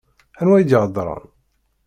Anwa 0.39 0.57
i 0.57 0.63
d-iheddṛen? 0.69 1.25